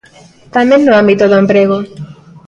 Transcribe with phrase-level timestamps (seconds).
[0.55, 1.77] Tamén no ámbito do emprego.